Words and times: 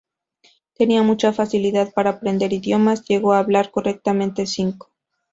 Tenía 0.73 1.03
mucha 1.03 1.31
facilidad 1.31 1.93
para 1.93 2.09
aprender 2.09 2.53
idiomas, 2.53 3.05
llegó 3.05 3.33
a 3.33 3.37
hablar 3.37 3.69
correctamente 3.69 4.47
cinco. 4.47 4.89